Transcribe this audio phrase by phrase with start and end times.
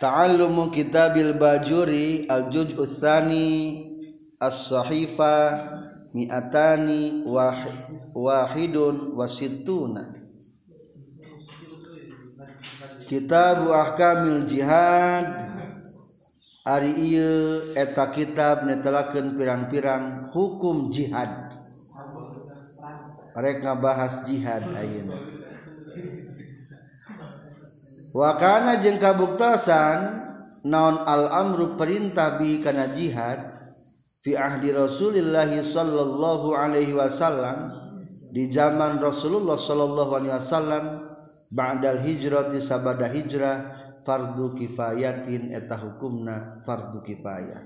[0.00, 3.84] ta'allumu kitabil bajuri al juj usani
[4.40, 5.60] as-sahifa
[6.16, 7.22] mi'atani
[8.16, 10.16] wahidun wasituna
[13.10, 15.50] Kitab ahkamil jihad
[16.60, 21.50] Ari ieu eta kitab netelakeun pirang-pirang hukum jihad.
[23.32, 25.39] Rek ngabahas jihad ayeuna.
[28.10, 30.26] wakana jeung kabuktasan
[30.66, 33.48] naon al-amru perintah bi kana jihad
[34.20, 37.72] fi ahdi Rasulillahi sallallahu alaihi wasallam
[38.30, 40.84] di zaman Rasulullah sallallahu alaihi wasallam
[41.50, 47.62] ba'dal hijrati sabada hijrah fardu kifayatin eta hukumna fardu kifayah.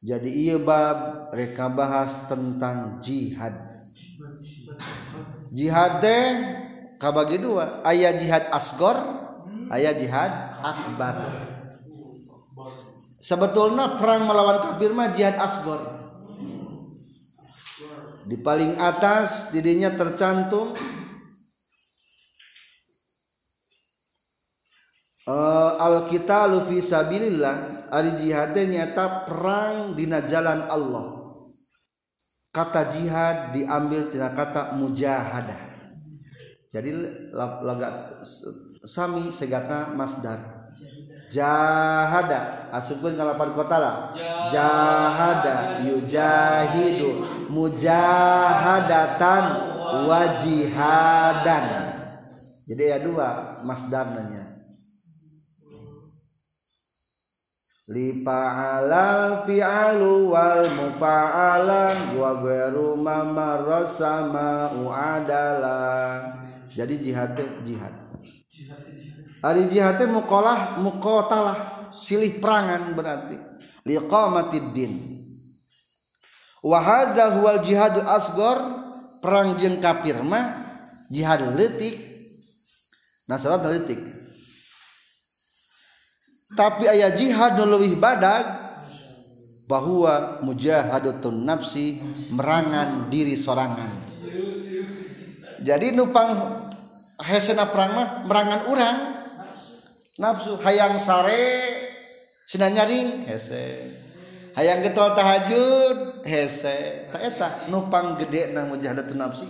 [0.00, 3.52] Jadi iya bab reka bahas tentang jihad.
[5.52, 6.28] Jihad teh
[7.00, 7.80] kabagi dua.
[7.80, 9.00] Ayat jihad asgor
[9.72, 11.24] ayat jihad akbar.
[13.20, 15.80] Sebetulnya perang melawan kafir mah jihad asgor.
[18.28, 20.76] Di paling atas dirinya tercantum.
[25.28, 27.88] Uh, Alkitalu fi sabilillah.
[27.90, 31.20] Ari jihad nyata perang dina jalan Allah.
[32.50, 35.69] Kata jihad diambil tina kata mujahadah.
[36.70, 36.94] Jadi
[37.34, 38.22] laga
[38.86, 40.70] sami segata masdar.
[41.26, 42.70] Jahada.
[42.70, 44.14] Asupun ngalapan kota lah.
[44.54, 45.82] Jahada.
[45.82, 47.26] Yujahidu.
[47.50, 49.42] Mujahadatan.
[50.06, 51.64] Wajihadan.
[52.70, 53.58] Jadi ya dua.
[53.66, 54.46] Masdarnya
[57.90, 62.14] Lipa'alal fi'alu wal mufa'alan.
[62.14, 66.38] Wa ghairu mamarrasama u'adala
[66.70, 67.34] jadi jihad
[67.66, 67.94] jihad.
[69.42, 73.36] Ari jihad teh muqalah muqatalah silih perangan berarti.
[73.82, 74.92] Liqamatid din.
[76.60, 78.58] Wa hadza huwal jihadul asghar
[79.24, 80.60] perang jeung kafir mah
[81.10, 81.96] jihad leutik.
[83.26, 83.98] Nah sabab leutik.
[86.54, 88.42] Tapi ayat jihad nu leuwih badag
[89.70, 92.02] bahwa mujahadatun nafsi
[92.34, 94.09] merangan diri sorangan
[95.60, 96.32] jadi nupang
[97.20, 98.98] hesena perang mah merangan urang.
[100.20, 101.72] Nafsu hayang sare
[102.48, 103.96] sina nyaring hese.
[104.56, 107.08] Hayang getol tahajud hese.
[107.12, 109.48] Ta eta nupang gede na mujahadatun nafsi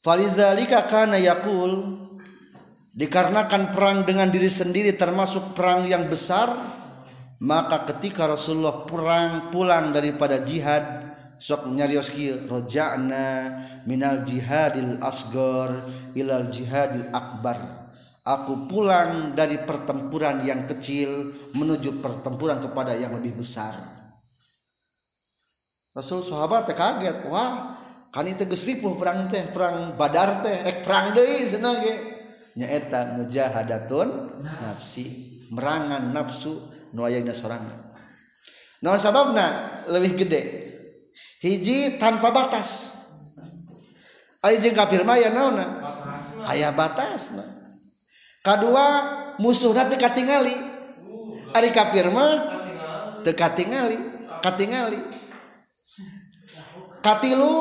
[0.00, 2.00] Falizalika kana yaqul
[2.96, 6.48] dikarenakan perang dengan diri sendiri termasuk perang yang besar
[7.44, 11.09] maka ketika Rasulullah perang pulang daripada jihad
[11.40, 13.56] sok nyarios kieu roja'na
[13.88, 15.80] minal jihadil asgor
[16.12, 17.56] ilal jihadil akbar.
[18.20, 23.72] Aku pulang dari pertempuran yang kecil menuju pertempuran kepada yang lebih besar.
[25.96, 27.74] Rasul sahabat teh kaget wah
[28.12, 31.94] kan itu geus ripuh perang teh perang badar teh rek perang deui cenah ge.
[32.60, 34.08] Nyaeta mujahadatun
[34.44, 35.08] nafsi
[35.56, 36.60] merangan nafsu
[36.92, 37.88] nu aya sorangan.
[38.84, 39.46] Naon sababna?
[39.88, 40.59] Lebih gede
[41.40, 43.00] hiji tanpa batas.
[44.40, 45.66] Aijing kafir mah aya naonna
[46.48, 47.36] aya batas
[48.40, 48.86] kadua kedua
[49.36, 50.56] musuhna teu katingali.
[51.52, 52.32] Ari kafir mah
[53.20, 54.00] teu katingali
[54.40, 55.00] katingali.
[57.00, 57.52] Katilu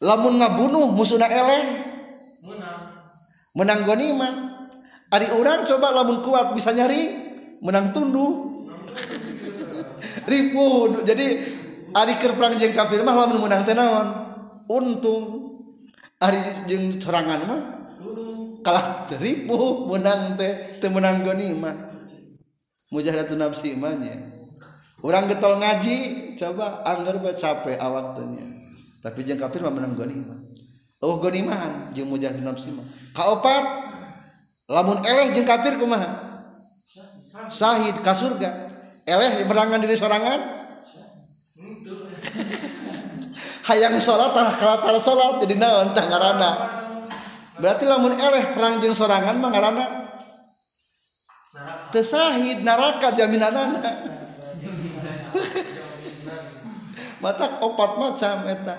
[0.00, 1.64] lamun ngabunuh musuhna eleh
[3.56, 4.28] menang gonima
[5.08, 7.32] ari urang coba lamun kuat bisa nyari
[7.64, 8.60] menang tunduh.
[10.32, 11.40] Ribu jadi
[11.96, 14.08] Ari keur perang jeung kafir mah lamun menang teh naon?
[14.68, 15.24] Untung.
[16.20, 17.60] Ari jeung serangan mah
[18.60, 21.24] kalah ribu menang teh teu menang
[21.56, 21.76] mah.
[22.92, 24.12] Mujahadatun nafsi mah nya.
[25.04, 25.96] Urang getol ngaji
[26.34, 28.26] coba anggar bae capek awak teh
[29.00, 30.38] Tapi jeung kafir mah menang mah.
[30.98, 32.84] Euh oh gonimahan jeung mujahadatun nafsi mah.
[33.16, 33.64] Kaopat
[34.68, 36.26] lamun eleh jeung kafir kumaha?
[37.48, 38.68] Sahid ka surga.
[39.08, 40.57] Eleh berangan diri sorangan
[43.68, 46.50] hayang salat tah kalatar salat jadi naon tah ngaranna.
[47.60, 49.86] Berarti lamun eleh perang jeung sorangan mah ngaranna.
[51.92, 53.80] Teu sahid neraka jaminanana
[57.22, 58.76] mata opat macam eta.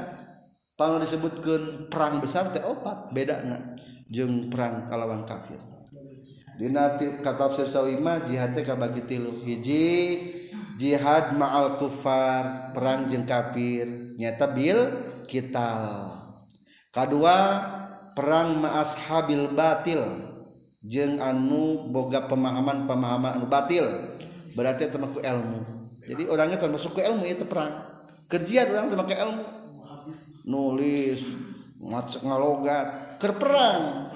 [0.80, 3.44] Pang disebutkan perang besar teh opat beda
[4.07, 5.59] jeung perang kalawan kafir.
[6.59, 10.19] Dina kata tafsir sawima jihad teh kabagi tilu hiji.
[10.79, 14.15] Jihad ma'al kufar perang jeng kafir.
[14.19, 14.79] Nyata bil
[15.27, 16.15] kital.
[16.91, 17.35] Kedua
[18.15, 20.03] perang maas habil batil.
[20.83, 23.88] Jeng anu boga pemahaman pemahaman anu batil.
[24.56, 25.59] Berarti termasuk ilmu.
[26.07, 27.75] Jadi orangnya termasuk ke ilmu itu perang.
[28.31, 29.44] Kerja orang termasuk ilmu.
[30.47, 31.27] Nulis
[31.83, 33.19] ngacek ngalogat.
[33.19, 34.07] Kerperang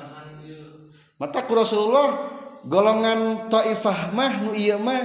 [1.24, 2.32] mata Rasulullah
[2.68, 5.01] golongan Taifah mah nu iya mah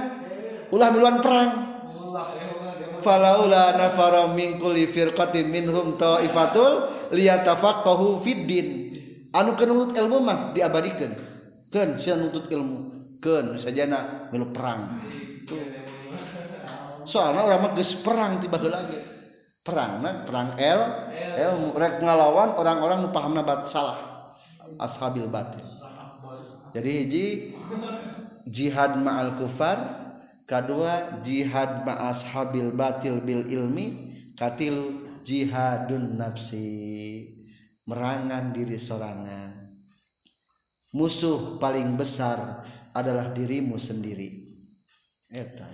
[0.71, 1.51] ulah miluan perang.
[2.99, 6.83] Falaula nafara min kulli firqatin minhum taifatul
[7.15, 8.91] liyatafaqahu fiddin
[9.31, 11.15] anu kenuntut ilmu mah diabadikeun
[11.71, 12.99] keun sia nuntut ilmu.
[13.19, 14.99] Keun sajana milu perang.
[15.47, 15.59] Tuh
[17.07, 19.01] soalnya orang mah geus perang tiba heula ge.
[19.59, 20.81] Perang nah, perang el
[21.39, 23.99] ilmu rek ngalawan orang-orang nu pahamna bat salah.
[24.79, 25.78] Ashabil batil
[26.69, 27.25] jadi hiji
[28.45, 29.77] jihad ma'al kufar.
[30.49, 34.09] Kedua jihad ma'ashabil batil bil ilmi.
[34.33, 37.25] Katilu jihadun nafsi.
[37.85, 39.53] Merangan diri sorangan.
[40.93, 42.65] Musuh paling besar
[42.97, 44.49] adalah dirimu sendiri.
[45.29, 45.69] Eta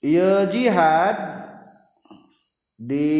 [0.00, 1.16] Iya jihad
[2.80, 3.12] di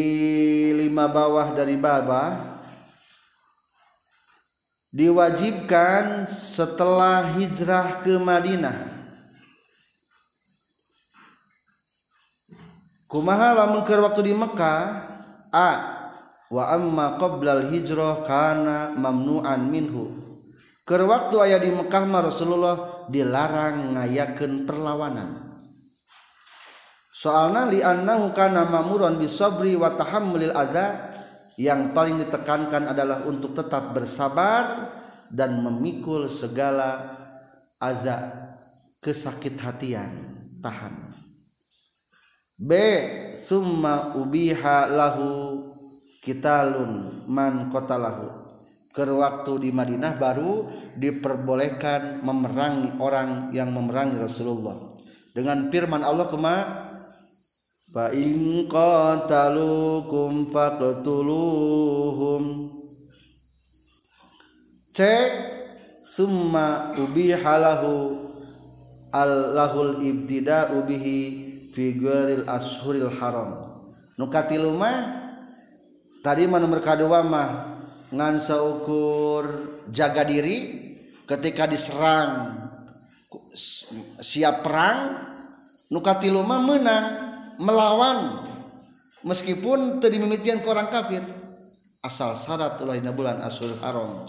[0.73, 2.60] lima bawah dari bawah
[4.91, 8.75] diwajibkan setelah hijrah ke Madinah.
[13.07, 14.83] Kumaha lamun keur waktu di Mekah?
[15.51, 15.71] A.
[16.51, 20.11] Wa amma qablal hijrah kana mamnu'an minhu.
[20.87, 22.75] Keur waktu aya di Mekah mah Rasulullah
[23.07, 25.51] dilarang ngayakeun perlawanan.
[27.11, 31.10] Soalna li annahu kana mamuran bisabri wa tahammulil adza
[31.61, 34.89] yang paling ditekankan adalah untuk tetap bersabar
[35.29, 37.21] dan memikul segala
[37.77, 38.57] azab
[38.97, 40.09] kesakit hatian.
[40.65, 41.13] Tahan.
[42.61, 42.71] B
[43.37, 45.61] summa ubiha lahu
[46.25, 48.41] kitalun man qatalahu.
[48.91, 50.67] Ke waktu di Madinah baru
[50.99, 54.75] diperbolehkan memerangi orang yang memerangi Rasulullah.
[55.31, 56.55] Dengan firman Allah kema
[57.91, 62.43] fa in qatalukum faqtuluhum.
[64.95, 65.31] Cek
[66.03, 68.19] summa ubihalahu
[69.11, 71.19] allahul ibtida ubihi
[71.71, 73.55] fi ghairil ashuril haram.
[74.19, 75.31] Nu katilu mah
[76.23, 77.79] tadi mah nomor kadua mah
[78.11, 79.47] ngan saukur
[79.91, 80.79] jaga diri
[81.27, 82.55] ketika diserang.
[84.19, 84.99] Siap perang
[85.91, 87.20] nu katilu mah menang.
[87.61, 88.41] Melawan
[89.21, 91.21] meskipun tadi memitian ke orang kafir
[92.01, 94.25] asal syarat lainnya bulan asul haram.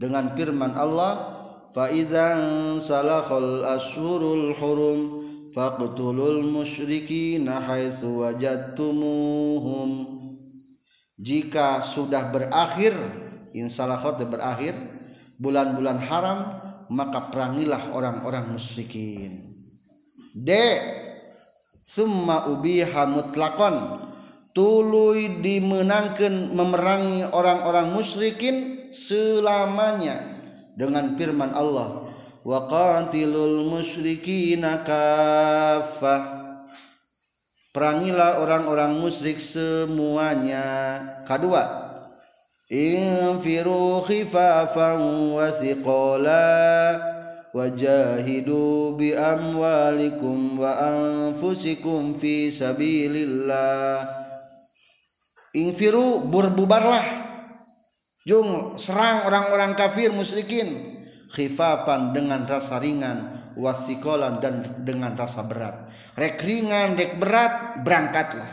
[0.00, 1.36] Dengan firman Allah
[1.76, 4.98] fa idzan salakhal ashurul hurum
[5.52, 9.90] faqtulul musyrikina haitsu wajadtumuhum.
[11.20, 12.96] Jika sudah berakhir
[13.52, 14.72] insalakhat berakhir
[15.36, 16.48] bulan-bulan haram
[16.88, 19.52] maka perangilah orang-orang musyrikin.
[20.32, 20.50] D
[21.90, 23.98] summa ubiha mutlakon
[24.54, 30.38] tuluy dimenangkan memerangi orang-orang musyrikin selamanya
[30.78, 32.06] dengan firman Allah.
[32.46, 36.40] Wa qatilul musyrikina kaffah
[37.74, 40.64] perangilah orang-orang musyrik semuanya.
[41.26, 41.90] Kedua
[42.70, 45.02] infiru khifafan
[45.36, 46.48] wa thiqala
[47.50, 54.06] wajahidu bi amwalikum wa anfusikum fi sabilillah.
[55.54, 57.02] Infiru berbubarlah.
[58.22, 60.98] Jung serang orang-orang kafir musyrikin.
[61.30, 65.86] Khifafan dengan rasa ringan wasikolan dan dengan rasa berat.
[66.18, 68.50] Rek ringan rek berat berangkatlah.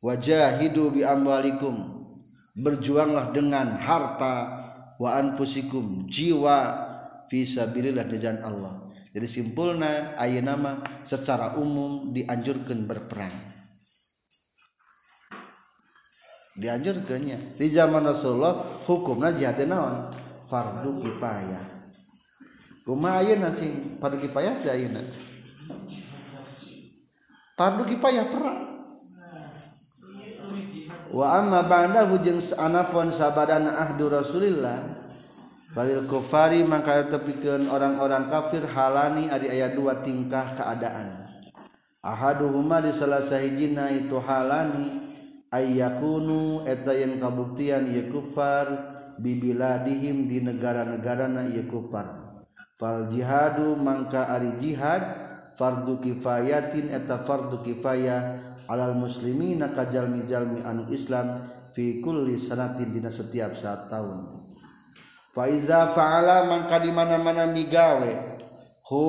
[0.00, 2.04] Wajahidu bi amwalikum
[2.56, 4.64] berjuanglah dengan harta.
[4.96, 6.87] Wa anfusikum jiwa
[7.28, 8.74] fisabilillah di jalan Allah.
[9.12, 13.32] Jadi simpulna ayat nama secara umum dianjurkan berperang.
[16.58, 20.10] Dianjurkannya di zaman Rasulullah hukumnya jihad naon?
[20.50, 21.64] Fardu kifayah.
[22.82, 25.04] Kumaha ayeuna cing fardu kifayah teh ayeuna?
[27.54, 28.60] Fardu kifayah perang.
[31.08, 35.07] Wa amma ba'dahu jeung anapun sabadana ahdu Rasulillah
[35.76, 41.28] Balil kufari maka tepikeun orang-orang kafir halani ari aya dua tingkah keadaan.
[42.00, 45.12] Ahaduhuma di salah sahijina itu halani
[45.52, 52.40] ayyakunu eta yang kabuktian ieu kufar bibiladihim di negara-negarana ieu kufar.
[52.80, 55.04] Fal jihadu mangka ari jihad
[55.60, 58.40] fardu kifayatin eta fardu kifayah
[58.72, 61.44] alal muslimina kajalmi jalmi anu Islam
[61.76, 64.47] fi kulli sanatin dina setiap saat tahun.
[65.38, 68.10] Faiza faala mangka di mana-mana migawe.
[68.90, 69.06] Hu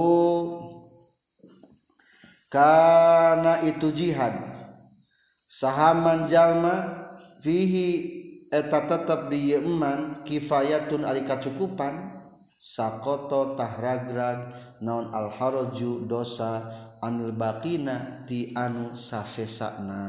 [2.53, 4.37] karena itu jihad
[5.49, 7.05] sahaman jalma
[7.41, 7.89] fihi
[8.53, 12.13] eta tetap di yeman kifayatun ari kacukupan
[12.61, 14.53] sakoto tahragrad
[14.85, 16.61] naon alharaju dosa
[17.01, 20.05] anul bakina ti anu sasesakna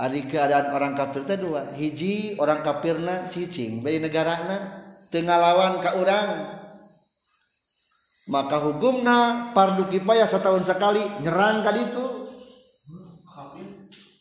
[0.00, 1.76] Ari keadaan orang kafir teh dua.
[1.76, 3.84] Hiji orang kafirna cicing.
[3.84, 6.56] Bayi negarana tengah lawan ka orang
[8.30, 12.06] maka hukumna pardu kifayah setahun sekali nyerang ka itu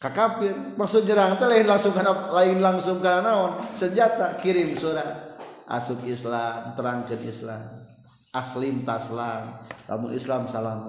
[0.03, 0.51] ka kafir.
[0.75, 3.55] Maksud nyerang teh lain langsung kana lain langsung kana naon?
[3.79, 5.39] Senjata kirim surat.
[5.69, 7.79] Asuk Islam terangkan Islam.
[8.29, 9.57] Aslim taslam
[9.89, 10.85] lamun Islam salam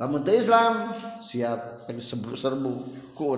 [0.00, 0.88] lamun Islam
[1.20, 2.72] siap serbu serbu
[3.12, 3.36] ku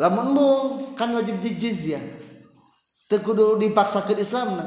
[0.00, 0.48] lamun mu
[0.96, 2.00] kan wajib dijizyah
[3.10, 4.64] teu kudu dipaksakeun Islamna.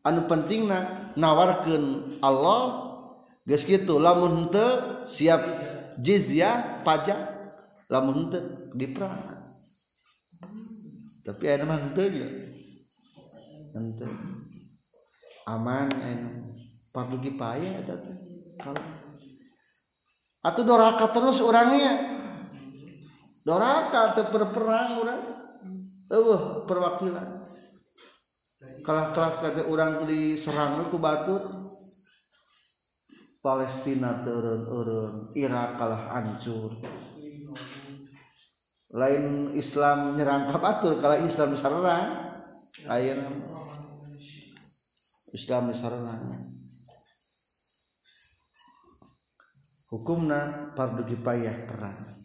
[0.00, 2.88] Anu pentingna nawarkeun Allah
[3.44, 4.00] geus kitu.
[4.00, 5.44] Lamun teu siap
[6.00, 7.20] jizyah pajak.
[7.92, 8.40] Lamun teu
[8.72, 9.36] diperang.
[11.26, 12.28] Tapi aya mah henteu ya
[13.76, 14.10] henteu.
[15.46, 16.30] Aman anu
[16.96, 18.16] fardu kifayah eta teh.
[18.56, 18.82] Kalau
[20.46, 21.92] atuh doraka terus orangnya
[23.46, 25.22] doraka teu perang urang.
[26.06, 27.46] Eueuh perwakilan.
[28.82, 31.42] Kalah kelas kata orang diserang ku batur
[33.42, 36.74] Palestina turun-urun Irak kalah hancur.
[38.94, 41.82] Lain Islam nyerang ka batur Islam diserang
[42.86, 43.30] ayeuna
[45.34, 46.06] Islam diserang
[49.90, 52.15] hukumna fardu kifayah perang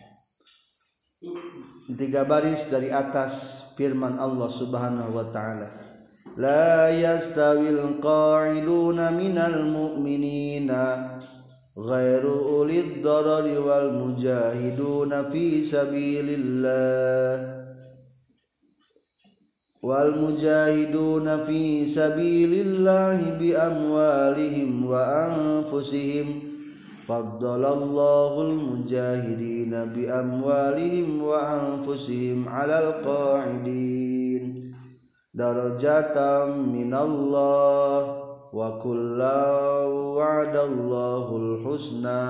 [1.94, 5.70] tiga baris dari atas firman Allah Subhanahu wa taala.
[6.34, 11.14] La yastawil qa'iduna minal mu'minina
[11.78, 17.38] ghairu ulid darari wal mujahiduna fi sabilillah.
[19.86, 26.51] Wal mujahiduna fi sabilillah bi amwalihim wa anfusihim
[27.08, 34.44] فضل الله المجاهدين بأموالهم وأنفسهم على القاعدين
[35.36, 38.00] درجة من الله
[38.52, 39.20] وكل
[40.22, 42.22] wa الله الحسنى husna.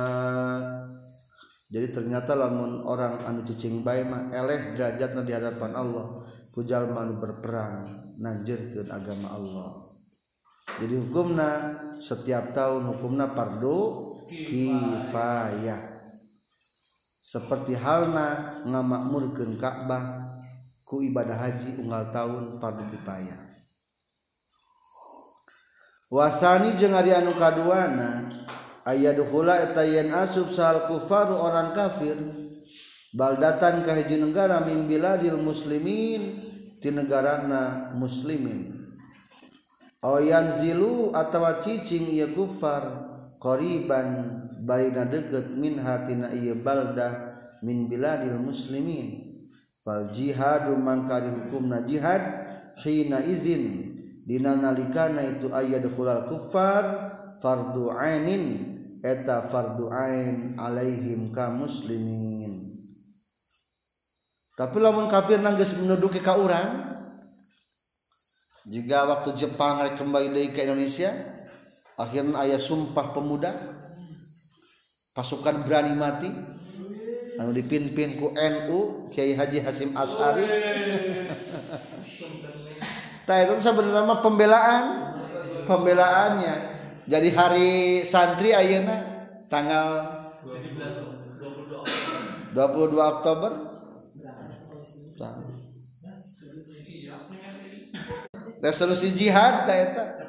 [1.72, 7.18] Jadi ternyata lamun orang anu cicing bayi mah eleh derajatna di hadapan Allah pujal manu
[7.18, 7.90] berperang
[8.22, 9.70] nanjurkeun agama Allah.
[10.84, 11.74] Jadi hukumna
[12.04, 15.92] setiap tahun hukumna pardu kifayah.
[17.20, 20.32] Seperti halna ngamakmurkeun Ka'bah
[20.88, 23.40] ku ibadah haji unggal tahun fardu kifayah.
[26.12, 28.44] Wasani jeung ari anu kaduana
[28.84, 32.20] ayadukhula eta yen asub sal kufaru orang kafir
[33.16, 36.36] baldatan ka hiji negara min biladil muslimin
[36.84, 38.76] ti negarana muslimin.
[40.04, 43.11] Aw yanzilu atawa cicing ieu kufar.
[43.42, 44.38] qoriban
[44.70, 47.34] barina deket min hatina iya balda
[47.66, 49.34] min biladil muslimin.
[49.82, 52.22] Fal jihadu mangka dihukumna jihad
[52.86, 53.90] hina izin
[54.30, 62.78] dina nalikana itu ayat khulal kufar fardu ainin eta fardu ain alaihim ka muslimin.
[64.54, 66.94] Tapi lamun kafir nanggeus menuduki ka orang
[68.70, 71.10] juga waktu Jepang kembali ke Indonesia
[72.00, 73.52] akhirnya ayah sumpah pemuda
[75.12, 76.32] pasukan berani mati.
[77.40, 80.46] Anu dipimpin ku NU Kiai Haji Hasim Asari
[83.26, 84.86] Nah itu sebenarnya mah pembelaan.
[85.66, 86.56] Pembelaannya.
[87.08, 87.70] Jadi hari
[88.04, 90.06] santri ayeuna tanggal
[92.54, 93.52] 22 Oktober.
[98.62, 100.21] Resolusi jihad eta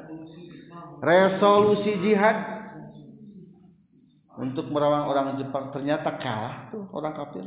[1.03, 2.63] resolusi jihad.
[4.33, 5.69] Untuk merawang orang Jepang.
[5.69, 7.45] Ternyata kalah tuh orang kafir.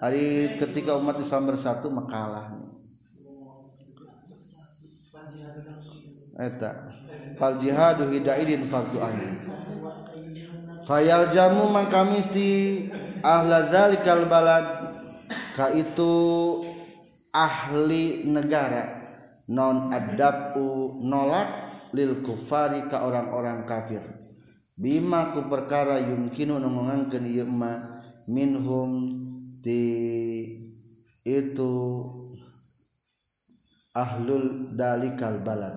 [0.00, 2.50] Hari ketika umat Islam bersatu makalah
[6.38, 6.94] eta
[7.34, 9.42] fal jihadu hidaidin fardu ain
[10.86, 12.86] fayal jamu maka misti
[13.20, 14.86] ahla zalikal balad.
[15.58, 16.14] Ka itu
[17.34, 18.94] ahli negara.
[19.50, 24.02] Non adabu nolak lil kufari ka orang-orang kafir.
[24.78, 27.82] Bimaku perkara yumkinu ngangkeun ieu ma
[28.30, 29.10] minhum
[29.58, 29.82] ti
[31.26, 31.74] itu
[33.96, 35.74] ahlul dalikal balad.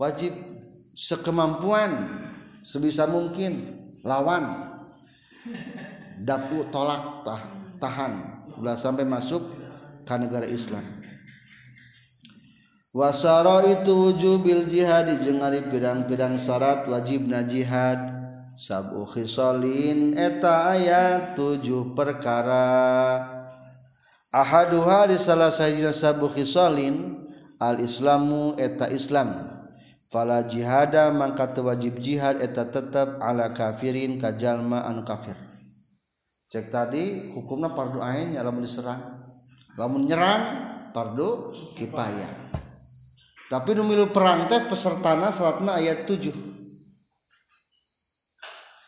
[0.00, 0.34] Wajib
[0.98, 2.10] sekemampuan
[2.66, 4.72] sebisa mungkin lawan.
[6.22, 7.42] Dapu tolak tah,
[7.82, 8.14] tahan.
[8.62, 9.42] Ulah sampai masuk
[10.06, 11.01] ke negara Islam
[12.92, 18.20] wasaro itu wujubil jihad jengari pirang-pirang syarat wajib na jihad.
[18.52, 23.24] Sabu khisolin eta ayat tujuh perkara.
[24.28, 27.16] Ahaduha di salah saja sabu khisolin
[27.58, 29.50] al islamu eta islam.
[30.12, 35.34] Fala jihada mangka wajib jihad eta tetap ala kafirin kajalma anu kafir.
[36.52, 39.00] Cek tadi hukumnya pardu ain lamun diserang.
[39.80, 40.42] Lamun nyerang
[40.92, 42.61] pardu kipayah.
[43.52, 46.32] tapi numilu perang teh pesertana salatna ayat 7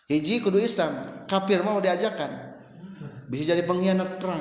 [0.09, 2.57] hiji kudu Islam kafir mau diajakan.
[3.29, 4.41] Bisa jadi pengkhianat perang.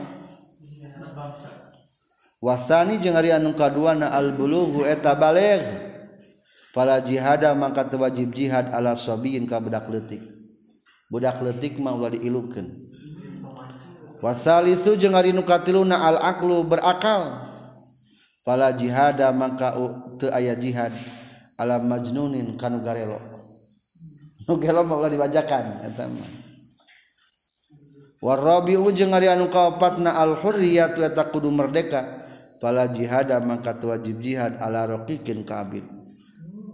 [2.44, 5.63] Wasani jeung ari anu kaduana al bulughu eta baligh
[6.75, 10.20] fala jihada maka teu wajib jihad ala sabiin ka budak leutik.
[11.08, 12.68] Budak leutik mah ulah diilukeun.
[14.20, 17.53] Wasalisu jeung ari nu katiluna al aqlu berakal.
[18.44, 19.74] fala jihada maka
[20.20, 20.92] teu aya jihad.
[21.58, 23.18] Ala majnunin kanu garelo.
[24.46, 26.30] Nu gelo mah dibajakan eta mah.
[28.20, 32.24] Warabiu jeung ari anu kaopatna al hurriyatu eta kudu merdeka.
[32.60, 35.84] Fala jihada maka teu wajib jihad ala raqiqin ka abid.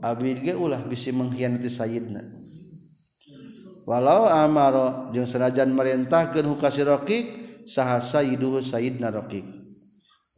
[0.02, 2.22] Abid ge ulah bisi mengkhianati sayyidna.
[3.90, 7.26] Walau amaro jeung sanajan merintahkeun hukasi raqiq
[7.66, 9.59] saha sayyiduhu sayyidna raqiq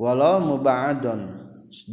[0.02, 1.30] walau mubaadon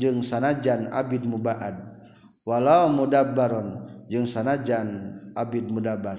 [0.00, 2.00] jeung sanajan abid mubaad.
[2.48, 3.76] Walau mudabbaron
[4.08, 6.16] jeung sanajan abid mudabbar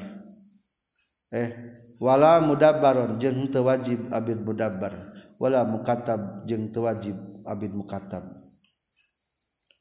[1.34, 1.50] eh
[1.98, 4.94] wala mudabbaron jeung teu wajib abid mudabbar
[5.42, 7.18] wala mukatab jeung teu wajib
[7.50, 8.22] abid mukatab.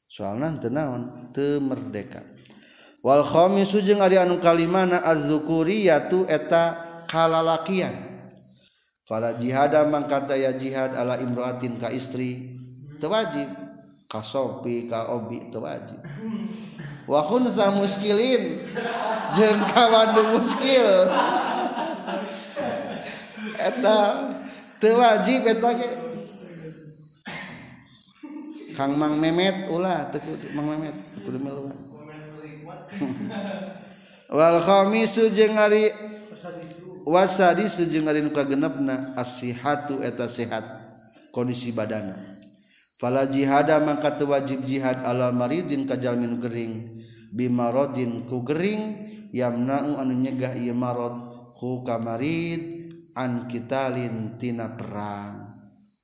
[0.08, 1.28] Soalna teu naon?
[1.36, 2.24] Teu merdeka.
[3.04, 6.80] Wal khamisu jeung ari anu kalimana az-zukuriyatu eta
[7.12, 8.07] kalalakian.
[9.08, 12.60] Fala jihada mangkata ya jihad ala imroatin ka istri
[13.00, 13.48] tewajib
[14.04, 15.96] ka sopi ka obi tewajib
[17.08, 18.60] wa khunsa muskilin
[19.32, 20.88] jeung kawan muskil.
[23.48, 23.98] Eta
[24.76, 25.88] tewajib eta ge.
[28.76, 30.94] Kang Mang Memet ulah teu Mang Memet
[31.24, 31.72] kudu melu.
[34.36, 35.88] Wal khamisu jeung ari
[37.08, 40.64] wasadi disujungarin ka genepna asihatu eta sehat
[41.32, 42.36] kondisi badana.
[43.00, 47.00] Fala jihada maka wajib jihad ala maridin kajalmin gering
[47.32, 51.16] bimarodin ku gering yamna'u anu nyegah ieu marad
[51.56, 55.48] ku kamarid an kitalin tina perang.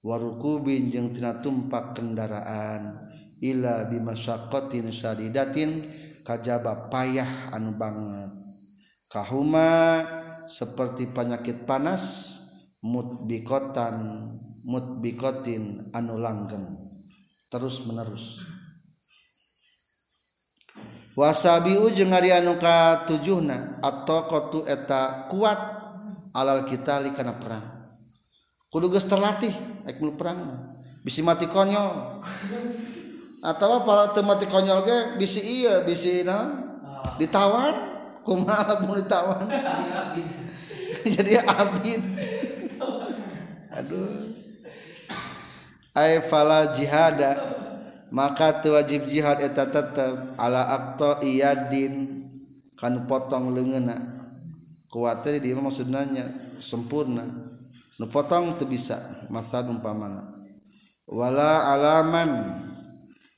[0.04, 2.96] Warukubin jeung tina tumpak kendaraan
[3.42, 5.82] ila bimasyaqqatin sadidatin
[6.22, 8.30] kajaba payah anu banget.
[9.10, 10.04] Kahuma
[10.48, 12.36] seperti penyakit panas
[12.84, 14.28] mutbikotan
[14.64, 16.64] mutbikotin anu langgeng.
[17.52, 18.42] Terus menerus.
[21.14, 25.60] Wasabiu jeung ari anu katujuhna at-taqatu eta kuat
[26.34, 27.62] alal kita kana perang.
[28.74, 29.54] Kudu geus terlatih
[29.86, 30.58] naik mulu perang
[31.06, 32.18] bisi mati konyol.
[33.44, 36.50] Atau para temati konyol ge bisi iya bisi na
[37.22, 37.93] ditawar.
[38.24, 39.46] kumaha lamun ditawan?
[41.04, 42.02] Jadi abid.
[43.70, 44.32] Aduh.
[45.94, 47.38] Ay fala jihada
[48.10, 52.24] maka wajib jihad eta tetep ala akto iyadin.
[52.74, 53.94] Kan potong leungeuna
[54.90, 56.26] kuatnya di maksudnya
[56.58, 57.22] sempurna.
[57.98, 58.98] Nu potong teu bisa
[59.30, 60.26] masa umpamana.
[61.06, 62.60] Wala alaman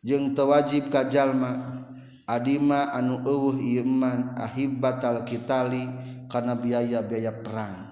[0.00, 1.84] jeung tewajib ka jalma.
[2.26, 5.86] Adima anu eueuh ieu man ahibbatal kitali
[6.26, 7.86] kana biaya-biaya perang.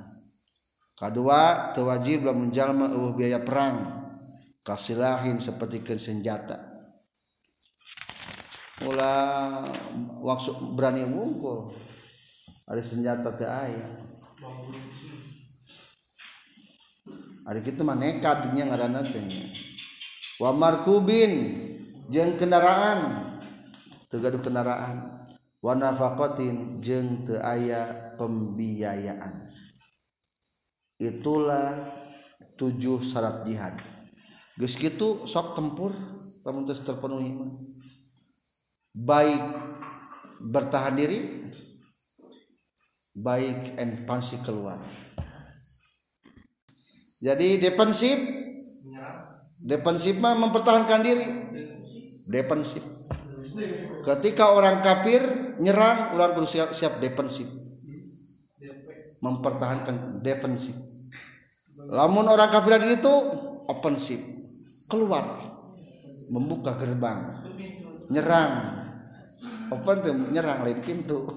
[0.99, 4.05] Kadua tewajib lamun jalma biaya perang
[4.67, 6.59] kasilahin seperti senjata.
[8.83, 9.71] Ulah
[10.19, 11.71] waktu berani wungkul
[12.67, 13.87] ada senjata teu aya.
[17.45, 19.23] Ari kitu mah nekat dunia ngaranna teh.
[20.43, 21.55] Wa markubin
[22.11, 23.24] jeung kendaraan
[24.19, 25.25] gaduh kendaraan.
[25.65, 29.33] Wanafakotin jeng te aya pembiayaan.
[31.01, 31.89] Itulah
[32.61, 33.73] tujuh syarat jihad.
[34.61, 35.91] Geus kitu sok tempur
[36.45, 37.33] lamun terpenuhi.
[39.09, 39.43] Baik
[40.53, 41.49] bertahan diri
[43.25, 44.79] baik ekspansi keluar.
[47.25, 48.21] Jadi defensif
[49.65, 51.27] defensif mah mempertahankan diri.
[52.29, 52.85] Defensif
[54.05, 55.25] ketika orang kafir
[55.59, 57.49] nyerang orang perlu siap siap defensif.
[59.25, 60.77] Mempertahankan defensif.
[61.89, 63.13] Lamun orang kafir itu
[63.67, 64.21] offensif
[64.85, 65.25] keluar.
[66.29, 67.41] Membuka gerbang.
[68.13, 68.85] Nyerang.
[69.73, 71.25] Open tuh nyerang lain pintu.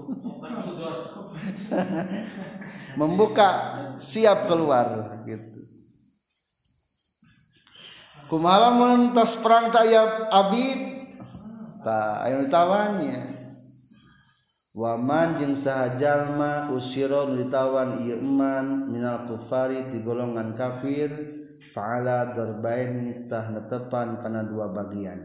[2.99, 3.49] Membuka
[3.95, 5.63] siap keluar gitu.
[8.27, 10.96] Kumaha mentas perang tayab abid
[12.51, 13.19] tawanya
[14.77, 21.09] waman jeung sahjallma usiro ditawan Iman Minal kufari di golongan kafir
[21.73, 25.17] faala dorbaintah netepan karena dua bagian.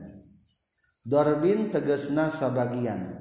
[1.02, 3.12] Dorbin teges nasa bagian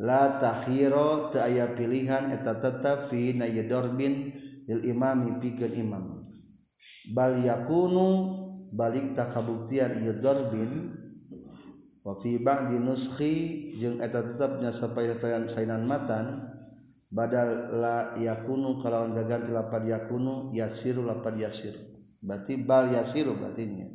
[0.00, 4.32] la tahiro te aya pilihan eta tetap fi dorbin
[4.68, 6.04] lil imami pikeun imam.
[7.16, 8.36] Bal yakunu
[8.76, 10.99] balik tak kabuktian ieu darbin
[12.06, 13.32] wafibang dinuski
[13.76, 16.40] jeung eta tetapnya sainan matan
[17.12, 21.76] badal la yakunu kalau gagal di yakunu yasiru lapar yasir
[22.24, 23.88] berarti bal yasiru batinnya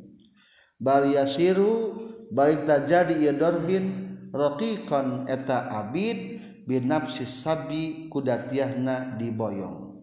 [0.78, 1.96] bal yasiru
[2.34, 9.96] balik tak jadi ya dorbin rokikon eta abid bin nafsi sabi kudatiahna diboyong.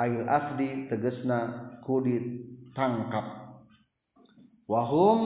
[0.00, 2.40] Ail akhdi tegesna kudi
[2.72, 3.24] tangkap
[4.64, 5.20] wahum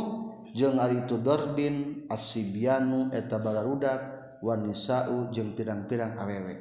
[0.55, 4.01] jeung ari itu Dorbin asibianu eta balarudak
[4.41, 6.55] wanisau jeung pirang-pirang awewe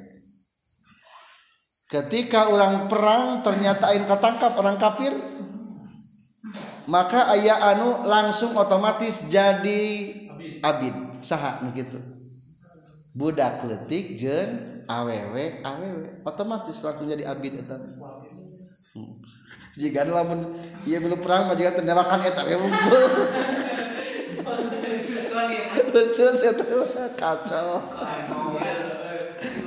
[1.86, 5.14] ketika orang perang ternyata ain katangkap orang kafir
[6.90, 10.12] maka ayah anu langsung otomatis jadi
[10.60, 10.92] abid.
[11.24, 11.96] Saha gitu
[13.14, 17.78] budak letik jen awewe awewe otomatis langsung jadi abid eta.
[17.78, 19.14] Hmm.
[19.74, 20.54] Jika lamun
[20.86, 23.04] ia milu perang jika tembakan eta unggul
[24.98, 26.64] khusus eta
[27.18, 27.82] kacau.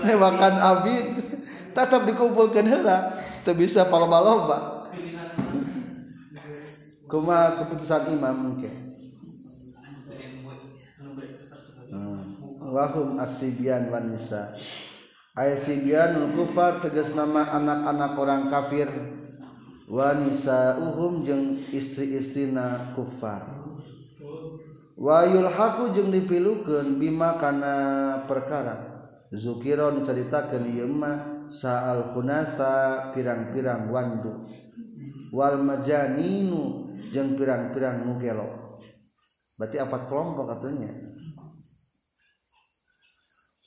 [0.03, 1.05] Nembakan abid
[1.73, 3.13] tetap dikumpulkan heula
[3.45, 4.89] teu bisa palomba-lomba.
[7.07, 8.73] Kuma keputusan imam mungkin.
[11.87, 12.19] Hmm.
[12.75, 14.51] wahum asibian wan nisa.
[15.37, 18.89] Ay sibian kufar tegas nama anak-anak orang kafir.
[19.87, 23.39] Wanisa uhum jeng istri-istrina kufar
[24.97, 27.75] wayul haku jeung dipilukeun bima kana
[28.25, 28.97] perkara.
[29.27, 34.31] Zukiron ceritakeun ieu mah saal kunasa pirang-pirang wandu.
[35.35, 38.47] Wal majaninu jeung pirang-pirang nugelo
[39.57, 40.91] berarti apat kelompok katanya.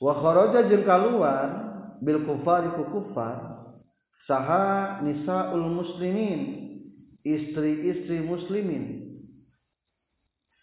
[0.01, 1.47] Wa kharaja jeung kaluar
[2.01, 3.61] bil kufari ku kufar
[4.17, 6.57] saha nisaul muslimin
[7.21, 9.10] istri-istri muslimin.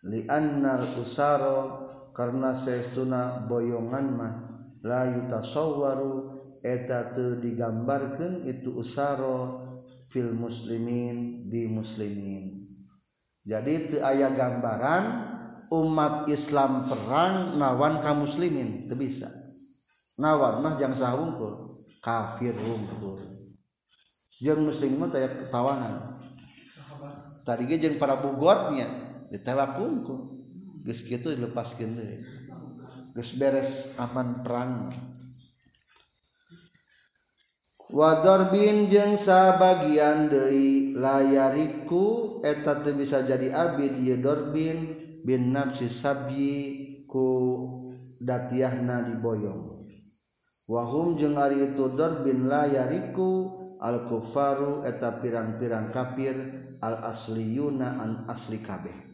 [0.06, 1.82] lianna usaro
[2.14, 4.34] karena seestuna boyongan mah
[4.86, 9.66] layu tasawwaru eta teu digambarkeun itu usaro
[10.10, 12.62] fil muslimin di muslimin.
[13.42, 15.04] Jadi teu aya gambaran
[15.74, 19.30] umat Islam perang nawan ka muslimin teu bisa.
[20.18, 23.18] Nawan mah jang sahungkul kafir hungkul
[24.38, 26.22] jeung muslim mah taya ketawanan.
[27.42, 29.07] Tadi jeung para bugotnya.
[29.32, 30.28] Ditewak hungkul
[30.84, 32.18] geus kitu dilepaskeun deui.
[33.16, 34.92] Geus beres aman perang.
[37.88, 44.92] Wadarbin jeung sabagian deui layariku eta bisa jadi abid ieu dorbin
[45.24, 46.56] bin nafsi sabyi
[47.08, 47.64] ku
[48.20, 49.78] datiahna diboyong
[50.68, 53.48] wahum jeung ari itu dorbin layariku
[53.80, 56.36] al kufaru eta pirang-pirang kafir
[56.84, 59.07] al asliyuna an asli kabeh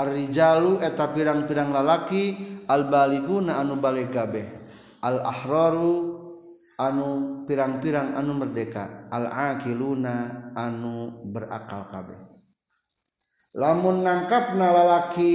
[0.00, 4.48] Arrijalu eta pirang-pirang lalaki albaliguna anu balik kabeh.
[5.04, 6.16] Al-ahraru
[6.80, 7.08] anu
[7.44, 9.12] pirang-pirang anu merdeka.
[9.12, 12.16] Al-aqiluna anu berakal kabeh.
[13.60, 15.32] Lamun nangkapna lalaki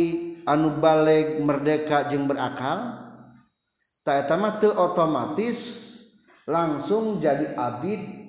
[0.49, 3.05] anu balik merdeka jeung berakal
[4.01, 5.57] tak eta mah teu otomatis
[6.49, 8.25] langsung jadi abid.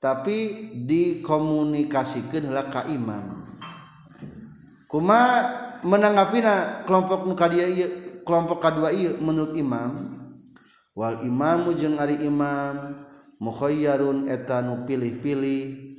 [0.00, 3.39] Tapi dikomunikasikeun heula ka imam.
[4.90, 5.46] kuma
[5.86, 6.42] menanggapi
[6.84, 7.70] kelompok muka dia
[8.26, 10.20] kelompok kedua iya menurut imam
[10.98, 12.98] Wal imamu jeung ari imam
[13.38, 15.94] mukhoyarun etanu pilih-pilih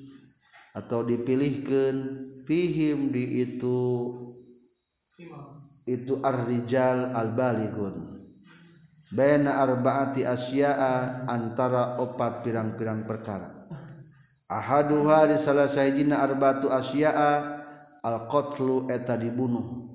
[0.75, 3.81] atau dipilihkan fihim di itu
[5.87, 8.19] itu ar-rijal al-balighun.
[9.11, 13.47] Baina arbaati asya'a antara opat pirang-pirang perkara.
[14.47, 17.60] Ahaduha di salah sahijina arbatu asya'a
[18.01, 19.85] alqtlu eta dibunuh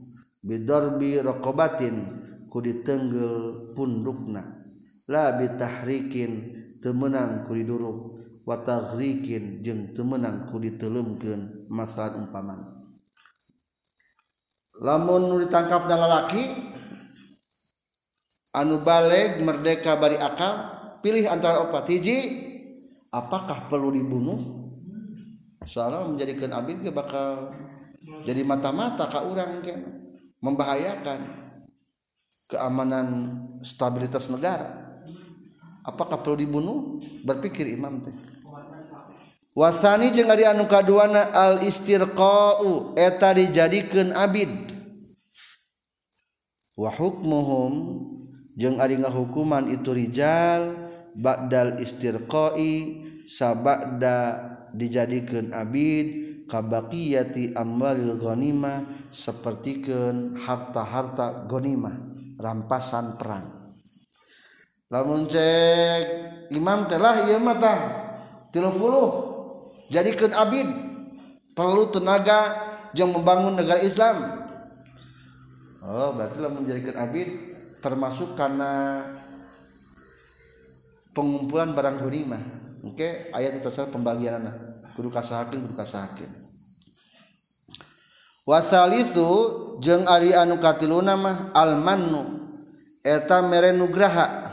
[0.46, 2.06] bidorbi rokobatin
[2.50, 4.42] ku ditenggel pundukna.
[5.06, 6.32] La bitahrikin
[6.82, 7.98] temenang ku diduruk.
[8.46, 12.62] Watagrikin jeung temenang ku ditelemkeun masalah umpaman.
[14.78, 16.46] Lamun nu ditangkap lalaki
[18.54, 21.90] anu baleg merdeka bari akal pilih antara opat.
[21.90, 22.18] Hiji
[23.10, 24.38] apakah perlu dibunuh?
[25.66, 27.50] Soalnya menjadikan abid bakal
[28.06, 29.62] jadi mata-mata Ka orang
[30.38, 31.26] membahayakan
[32.46, 33.34] keamanan
[33.66, 34.86] stabilitas negara.
[35.86, 36.98] Apakah perlu dibunuh?
[37.26, 38.14] Berpikir Imam teh.
[39.56, 44.52] Wasani jeung ari anu kaduana al istirqau eta dijadikeun abid.
[46.76, 48.04] Wa hukmuhum
[48.60, 50.76] jeung ari ngahukuman itu rijal
[51.16, 54.44] ba'dal istirqai sabada
[54.76, 61.94] dijadikeun abid kabakiyati amwalilgonima sepertikan harta-harta gonimah
[62.38, 63.46] rampasan perang.
[64.87, 66.02] Namun cek
[66.54, 67.74] Imam telah ia mata
[68.54, 70.68] 30 jadikan Abid
[71.59, 72.62] perlu tenaga
[72.94, 74.46] yang membangun negara Islam.
[75.82, 77.28] Oh berarti menjadikan Abid
[77.82, 79.02] termasuk karena
[81.11, 82.42] pengumpulan barang ghanimah.
[82.87, 83.12] Oke okay?
[83.35, 86.32] ayat asal pembagian anak kudu kasahakeun kudu kasahakeun.
[88.48, 89.26] Wasalisu
[89.85, 92.46] jeung ari anu katiluna mah almannu
[93.04, 94.46] eta mere nugraha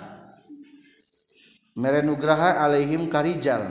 [1.77, 3.61] mere nugraha alaihim karijal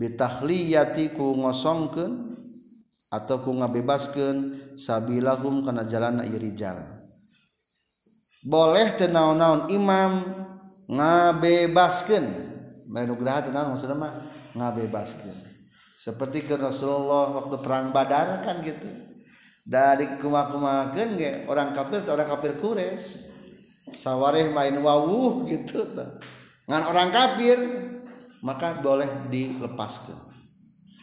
[0.00, 2.36] bitahhliyati ku ngosongkeun
[3.12, 6.80] atau ku ngabebaskeun sabilahum kana jalanna ieu rijal.
[8.40, 10.24] Boleh tenaon-naon imam
[10.88, 12.24] ngabebaskeun.
[12.88, 14.12] Mere nugraha tenaon maksudna mah?
[14.56, 15.49] Ngabebaskeun.
[16.00, 18.88] Seperti ke Rasulullah waktu perang Badar kan gitu.
[19.68, 23.28] Dari kumakumakan ge orang kafir orang kafir kures
[23.92, 26.10] sawareh main wawuh gitu tuh
[26.64, 27.60] ngan orang kafir
[28.40, 30.16] maka boleh dilepaskan.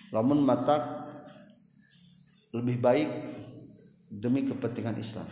[0.09, 1.05] Lamun mata
[2.57, 3.09] lebih baik
[4.09, 5.29] demi kepentingan Islam.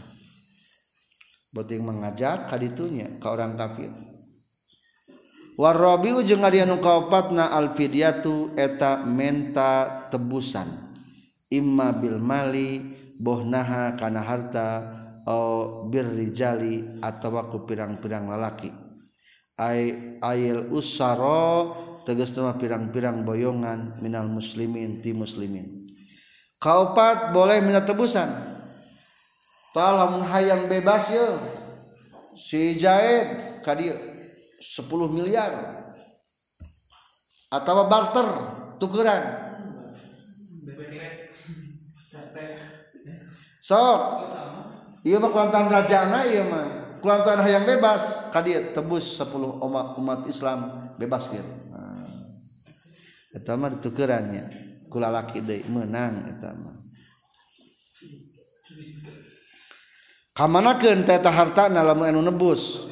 [1.56, 3.90] Yang mengajak haditunya ke orang kafir
[5.56, 10.68] warrobiu jeung ari anu kaopatna alfidiatu eta menta tebusan.
[11.52, 12.84] Imma bil mali
[13.20, 14.68] bohnaha kana harta
[15.26, 18.70] au birrijali atawa ku pirang-pirang lalaki.
[19.56, 21.72] Ay ayil usara
[22.04, 25.64] tegas nama pirang-pirang boyongan minal muslimin ti muslimin.
[26.60, 28.28] Kaopat boleh minta tebusan.
[29.72, 31.28] Talamun hayang bebas ye
[32.36, 33.96] si jaid kadieu
[34.66, 35.52] 10 miliar.
[37.54, 38.28] Atau barter
[38.82, 39.46] tukeran.
[43.62, 44.02] Sok.
[45.06, 46.98] Iya mah kulantan rajana iya mah.
[47.02, 48.34] Kulantan hayang bebas.
[48.34, 51.54] Kadia tebus 10 umat, umat Islam bebas gitu.
[51.74, 52.10] Nah.
[53.34, 54.46] itu mah ditukerannya.
[54.90, 56.76] Kulalaki deui menang eta mah.
[60.36, 62.92] Kamana keun teh harta lamun anu nebus?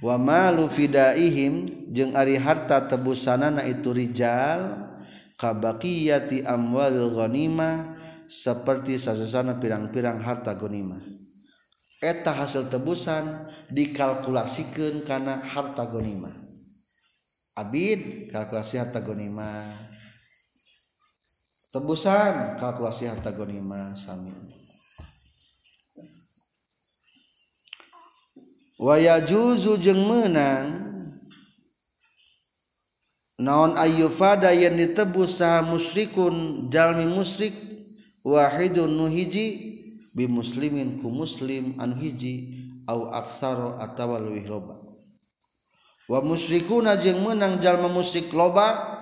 [0.00, 4.88] Wa malu fidaihim jeung ari harta tebusanana itu rijal
[5.36, 11.00] kabaqiyati amwal ghanimah seperti sasasana pirang-pirang harta ghanimah
[12.00, 13.44] eta hasil tebusan
[13.76, 16.32] dikalkulasikeun kana harta ghanimah
[17.60, 19.68] abid kalkulasi harta ghanimah
[21.76, 24.32] tebusan kalkulasi harta ghanimah sami
[28.80, 30.88] waya juzu jeng menang
[33.36, 37.52] naon ayyufada yang ditebus saha musyrikun jalmi musyrik
[38.24, 39.76] wahidun nuhiji
[40.16, 42.56] bi muslimin ku muslim anu hiji
[42.88, 44.74] au aksaro atawa leuwih loba.
[46.10, 48.98] Wa musyrikuna jeung menang jalma musyrik loba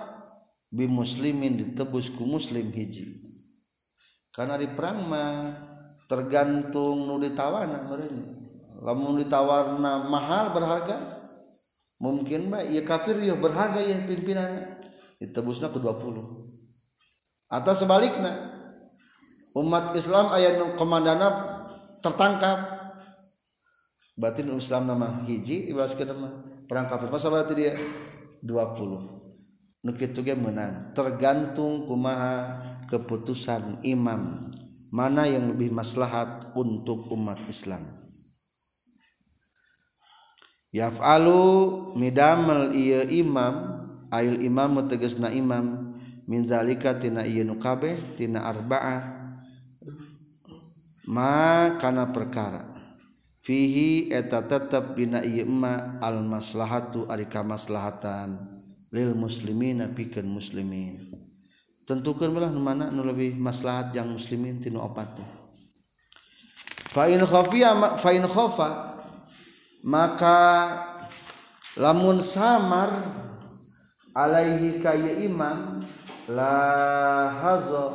[0.75, 3.15] bi muslimin ditebus ku muslim hiji.
[4.35, 5.55] Karena di perang mah
[6.07, 8.48] tergantung nu ditawana merenya
[8.79, 10.97] lamun ditawarna mahal berharga
[11.99, 14.79] mungkin mbak iya kafir ya berharga ya pimpinan
[15.19, 16.49] ditebusna ke 20
[17.49, 18.31] atau sebaliknya
[19.57, 21.59] umat Islam ayat komandana
[22.05, 22.77] tertangkap.
[24.19, 26.27] Batin Islam nama hiji ke nama.
[26.67, 27.73] Perang kafir masa berarti dia?
[28.43, 30.91] 20 nukitu ge menang.
[30.91, 32.59] Tergantung kumaha
[32.91, 34.51] keputusan imam.
[34.91, 37.98] Mana yang lebih maslahat untuk umat Islam
[40.69, 45.93] yaf'alu midamel iya imam ail imam tegesna imam
[46.29, 49.01] min zalika tina ieu nu kabeh tina arba'ah
[51.09, 52.65] ma kana perkara.
[53.39, 58.37] Fihi eta tetep dina ieu ma al maslahatu ari kamaslahatan
[58.93, 61.01] lil muslimina pikeun muslimin.
[61.89, 65.17] Tentukeun balah nu mana nu lebih maslahat yang muslimin tinu opat
[66.89, 68.88] fa in khafiya fa in khafa
[69.83, 70.39] maka
[71.79, 72.91] lamun samar
[74.11, 75.83] alaihi kaya imam
[76.27, 76.57] la
[77.39, 77.87] hazo.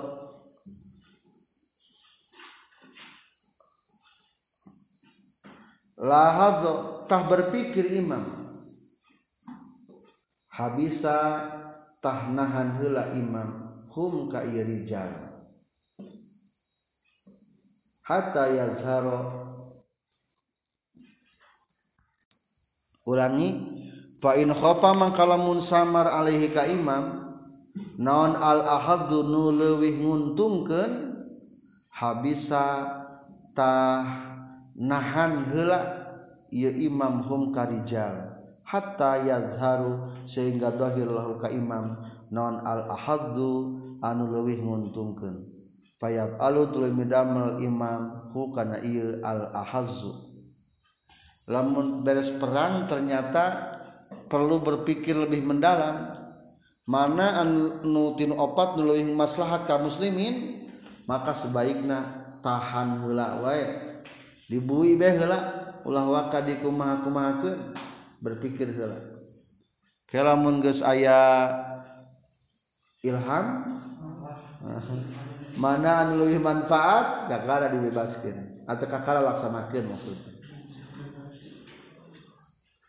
[6.05, 8.25] La hazo tah berpikir imam
[10.53, 11.49] habisa
[12.05, 13.49] tah nahan heula imam
[13.95, 15.13] hum ka rijal.
[18.05, 19.21] Hatta yazharo
[23.05, 23.61] ulangi
[24.21, 27.21] khofa mangkalamun samar Alaihi ka Imam
[28.01, 31.13] naon al ahadzu nu leuwih nguntungkeun
[31.93, 32.65] habisa
[33.53, 34.03] habisatah
[34.81, 35.81] nahan heula
[36.49, 41.93] ieu imam hum karijal hatta yazharu sehingga dohir lahu ka imam
[42.33, 45.55] naon al ahadzu anu leuwih nguntungkeun.
[46.05, 50.11] Fayab alu tuluy midamel imam hu kana ieu al-ahadzu
[51.45, 53.77] lamun beres perang ternyata
[54.29, 56.25] perlu berpikir lebih mendalam.
[56.85, 60.61] Mana anu tinu opat nu leuwih maslahat ka muslimin
[61.09, 62.05] maka sebaiknya
[62.45, 63.65] tahan heula wae.
[64.53, 65.41] Dibui beh heula
[65.89, 67.57] ulah waka di kumaha-kumahakeun
[68.21, 69.01] berpikir heula.
[70.13, 71.49] Kelamun geus aya
[73.01, 73.65] ilham
[75.57, 78.69] mana anu leuwih manfaat kakara dibebaskeun.
[78.69, 80.34] Atau kakara laksanakeun maksudnya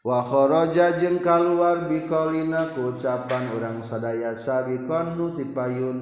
[0.05, 5.97] wakhoroja jeng keluar bikolina ucapan orang sadaya sabikon nu tipayun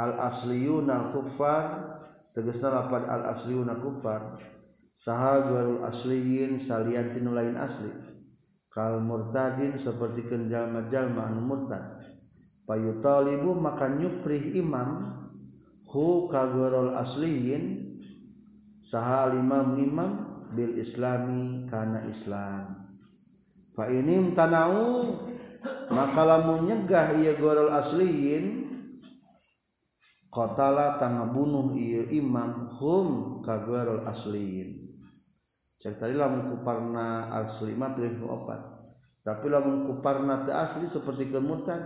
[0.00, 1.92] al asliyuna kufar
[2.32, 4.40] tegasna lapad al asliyuna kufar
[5.02, 7.90] saha garul asliyin salian tinu lain asli.
[8.70, 11.82] Kal murtadin seperti kenjal majal ma'an murtad.
[12.64, 15.18] Payutalibu maka nyuprih imam
[15.90, 17.82] hu kagurul asliyin.
[18.86, 20.10] Saha imam imam
[20.54, 22.81] bil islami kana islam.
[23.72, 25.16] Fa'inim tanau
[25.92, 28.72] maka lamun nyegah iya gorol asliin
[30.32, 33.08] Kotala tangga bunuh iya imam hum
[33.44, 34.72] ka gorol asliin.
[35.84, 38.60] Cek tadi lamun kuparna asli mah tuh opat.
[39.28, 41.84] Tapi lamun kuparna te asli seperti kemutan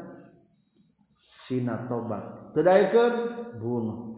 [1.19, 2.55] Sina tobat.
[2.55, 4.15] Tedaikan bunuh.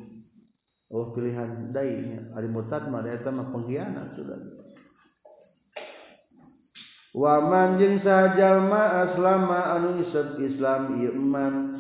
[0.89, 4.41] Oh pilihan dainya Ari murtad mah dia mah pengkhianat sudah.
[7.19, 11.75] Waman jeung sajallma aslama anu isep Islam ieu iman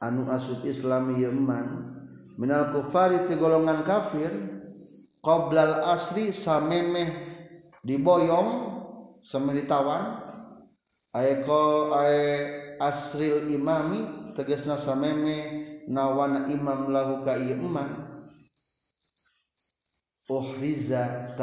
[0.00, 1.92] anu asut Islam ieu iman
[2.40, 4.32] minal kufari ti golongan kafir
[5.20, 7.12] qoblal asri samemeh
[7.84, 8.80] diboyong
[9.20, 10.16] samemeh ditawan
[11.12, 12.48] aya ko aya
[12.80, 18.16] asril imami tegasna samemeh nawana imam lahu ka ieu iman
[20.32, 21.36] uhriza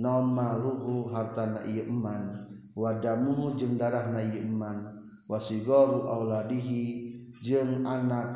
[0.00, 4.90] naon maluhu harta naman wadamu jeng darah naman
[5.30, 8.34] wasigoru auladihi jeng anak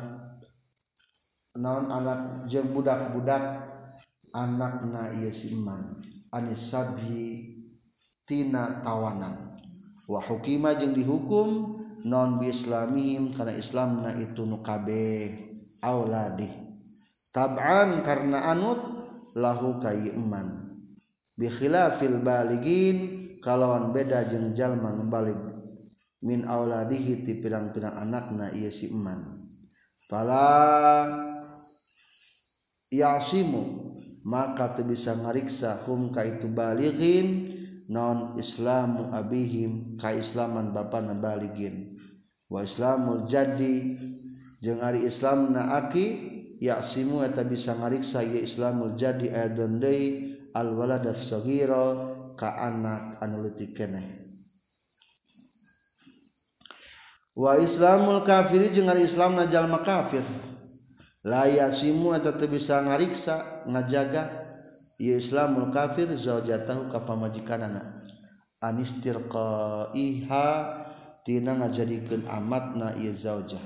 [1.59, 3.67] naon anak jeng budak-budak
[4.31, 7.49] anak na si iman anis sabhi
[8.29, 9.49] tina tawanan.
[10.05, 15.33] Wa hukima jeung dihukum non bi islamihim karena islamna itu nukabe
[15.81, 16.49] auladih.
[17.33, 18.81] Tab'an karena anut
[19.37, 20.68] lahu kayiman
[21.39, 22.97] bikhilafil baligin
[23.39, 25.39] kalawan beda jeung jalma balig
[26.19, 29.23] min auladihi ti pirang-pirang anakna ieu si eman.
[30.11, 31.07] Fala
[32.91, 33.87] yasimu
[34.27, 36.51] maka teu bisa ngariksa hum ka itu
[37.89, 41.95] non islamu abihim ka islaman bapana baligin.
[42.51, 43.95] Wa islamul jadi
[44.59, 46.05] jeung ari islamna aki
[46.59, 51.95] yasimu eta bisa ngariksa ieu islamul jadi ayadun deui alwala dasogiro
[52.39, 54.03] ka anak anuliti keneh.
[57.39, 60.23] Wa Islamul kafiri jeung Islam najallma kafir.
[61.23, 64.47] La yasimu eta teu bisa ngariksa ngajaga.
[64.99, 67.83] Ieu Islamul kafir zaujatahu ka pamajikanana.
[68.59, 70.47] Anistirqaiha
[71.23, 73.63] tina ngajadikeun amatna ieu zaujah.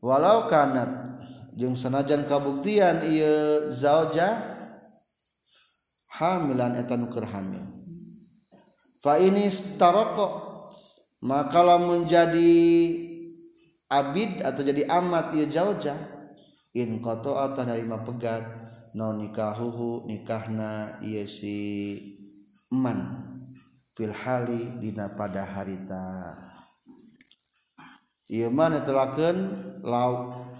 [0.00, 1.15] Walau kanat
[1.56, 4.36] jeung sanajan kabuktian ieu zauja
[6.20, 7.64] hamilan eta nu keur hamil.
[9.00, 10.44] Fa ini staroko
[11.24, 12.52] maka lamun jadi
[13.88, 15.96] abid atau jadi amat ieu zauja
[16.76, 18.44] in qata'a lima pegat
[18.92, 21.96] non nikahuhu nikahna ieu si
[22.68, 23.24] man
[23.96, 26.36] fil hali dina pada harita.
[28.28, 28.76] Ieu man
[29.80, 30.52] lauk.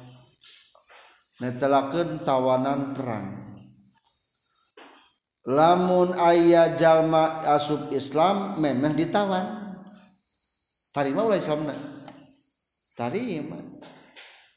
[1.40, 3.26] Netelakeun tawanan perang.
[5.46, 9.78] Lamun ayah jalma asub Islam memeh ditawan.
[10.90, 11.76] Tarima ulah Islamna.
[12.98, 13.60] Tarima.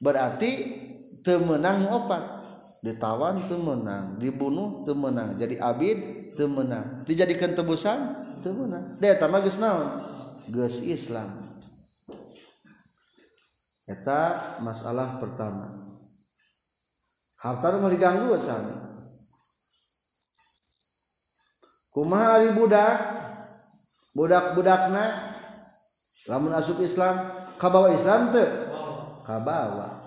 [0.02, 0.52] Berarti
[1.22, 2.42] temenang opat.
[2.80, 6.00] Ditawan temenang dibunuh temenang jadi abid
[6.40, 8.08] temenang dijadikan tebusan
[8.40, 10.00] temenang dia tambah geus naon?
[10.88, 11.28] Islam.
[13.84, 15.89] Eta masalah pertama
[17.40, 18.90] harta mau diganggu sami
[22.00, 22.96] kumaha ari budak?
[24.18, 25.36] Budak-budakna?
[26.32, 27.20] Lamun asup Islam
[27.62, 28.48] kabawa Islam teu
[29.28, 30.00] kabawa.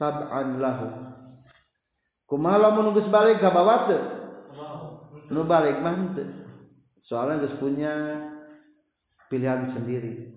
[0.00, 0.88] Tab'an lahu.
[2.24, 4.00] Kumaha lamun geus balik kabawa teu
[5.30, 6.26] nu balik mah teu
[6.96, 7.92] soalnya geus punya
[9.28, 10.30] pilihan sendiri.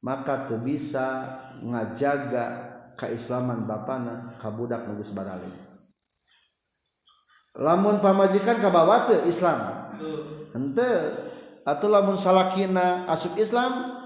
[0.00, 2.69] Maka tuh bisa ngajaga
[3.00, 5.70] kaislaman bana kabudak nugus barali
[7.58, 9.90] lamun pamajikan kabawate Islam.
[10.54, 10.90] Ente
[11.66, 14.00] atau lamun salakina asup Islam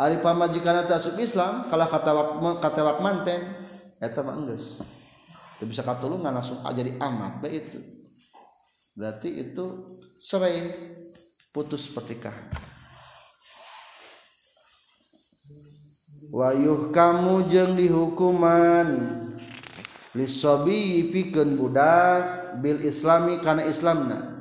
[0.00, 3.40] ari pamajikan atau asup Islam kalah katawak katawak manten
[4.02, 4.82] eta mah geus
[5.54, 7.80] itu bisa katulungan langsung jadi amat baik itu.
[8.94, 9.64] Berarti itu
[10.26, 10.70] cerai
[11.50, 12.73] putus pernikahan
[16.34, 19.22] wayuh kamu jeng dihukuman.
[20.14, 24.34] Lisobi pikeun budak bil islami kana islamna.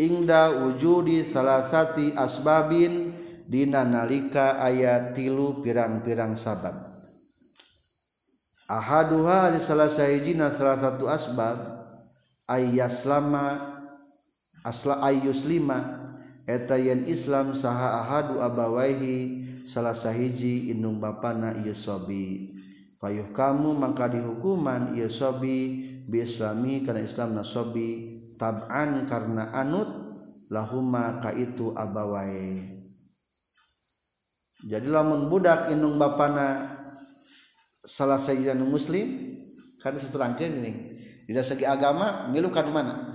[0.00, 3.12] Ingda wujudi salasati asbabin
[3.48, 6.76] dina nalika aya tilu pirang-pirang sabab.
[8.68, 11.56] Ahaduha di salah sahijina salah satu asbab
[12.44, 13.80] ayyaslama
[14.60, 16.04] asla ayyuslima
[16.44, 22.56] eta yen islam saha ahadu abawaihi salah sahiji indung bapana ieu sobi.
[22.98, 25.84] Payuh kamu maka dihukuman ieu sobi.
[26.08, 30.08] Bi islami kana islam nasobi tab'an karena anut
[30.48, 32.64] lahuma ka itu abawai
[34.64, 36.74] jadi lamun budak indung bapana
[37.86, 39.38] salah sajian muslim
[39.84, 40.72] kan seterangkeun ini
[41.30, 43.14] tidak segi agama ngilu kan mana?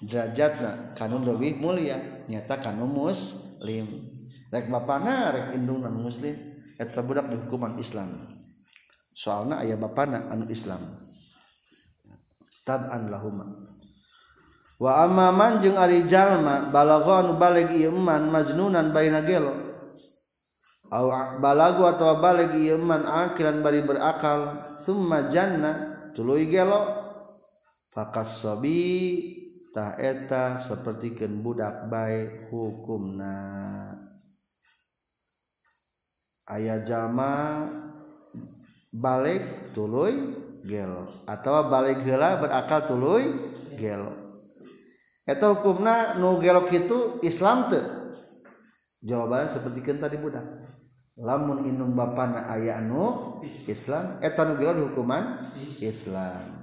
[0.00, 3.86] Derajatna kanun lebih mulia nyata kanu muslim
[4.56, 6.32] rek bapana rek indung non muslim
[6.80, 8.08] eta budak dihukuman Islam.
[9.12, 10.80] Soalna aya bapana anu Islam.
[12.64, 13.44] Tab'an lahuma
[14.76, 19.52] wa amma man jeung ari jalma balagha anu balig ieu man majnunan baina gelo.
[20.86, 21.10] Au
[21.42, 24.72] balagu atawa balig ieu man akilan bari berakal.
[24.80, 27.04] Summa janna tuluy gelo.
[27.90, 29.32] Fakas sabi
[29.72, 33.34] tah eta sapertikeun budak bae hukumna.
[36.46, 37.66] aya jalma
[38.94, 40.14] balik tuluy
[40.66, 43.34] gelo atau balik gela berakal tuluy
[43.76, 44.14] gelo
[45.26, 47.82] eta hukumna nu gelok itu Islam te
[49.02, 50.46] jawaban seperti kan tadi budak
[51.18, 55.42] lamun inum bapana aya nu Islam eta nu gelo hukuman
[55.82, 56.55] Islam.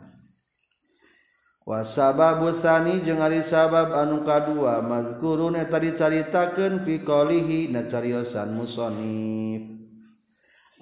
[1.63, 9.63] wasababusani jeung ari sabab anu kadua mazkurun eta dicaritakeun fi qalihi na cariosan musannif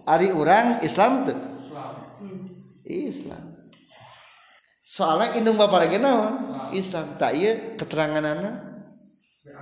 [0.09, 1.93] ari urang Islam teu Islam.
[2.91, 3.43] Islam.
[4.81, 6.35] Soalnya indung bapak lagi naon?
[6.75, 7.15] Islam.
[7.15, 8.55] Tak iya keterangan anak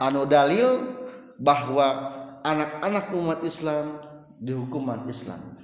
[0.01, 0.97] anu dalil
[1.37, 2.09] bahwa
[2.41, 4.01] anak-anak umat Islam
[4.41, 5.58] dihukuman Islam.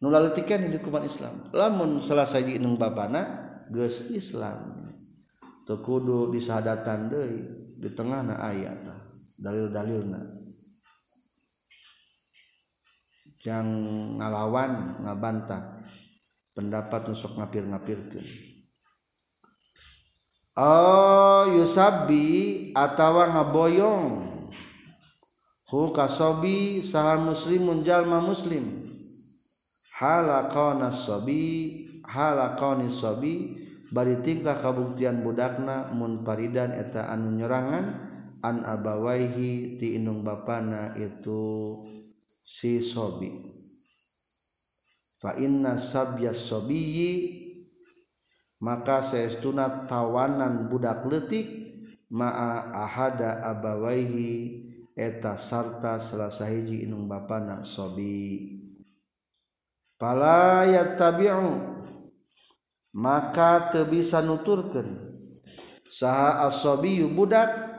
[0.00, 1.48] Nulalitikan di hukuman Islam.
[1.52, 3.24] Lamun selesai indung bapana
[3.72, 4.84] geus Islam.
[5.66, 7.42] Tekudu disadatan deui
[7.82, 8.78] di tengah na ayat
[9.42, 10.22] dalil-dalilna.
[13.42, 13.68] Yang
[14.18, 15.62] ngalawan ngabantah
[16.54, 18.26] pendapat nusuk ngapir-ngapirkeun.
[20.56, 24.34] Oh yusabi atawa ngaboyong.
[25.66, 28.85] Hu kasobi saha muslimun jalma muslim
[29.96, 31.72] halakona sobi
[32.04, 33.56] halakoni sobi
[33.96, 37.96] bari tingkah kabuktian budakna mun paridan eta anu nyerangan
[38.44, 41.72] an abawaihi ti inung bapana itu
[42.44, 43.32] si sobi.
[45.16, 47.42] Fa inna sabya sobiyi
[48.60, 51.48] maka seestuna tawanan budak letik
[52.12, 54.60] ma'a ahada abawaihi
[54.92, 58.55] eta sarta salah sahiji inung bapana sobi.
[59.96, 61.56] palaya tabi'u
[62.96, 65.16] maka teu bisa nuturkeun.
[65.88, 67.74] Saha asabiyu budak.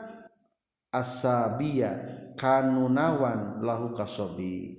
[0.88, 2.00] Asabia
[2.40, 4.72] kanunawan lahu kasobi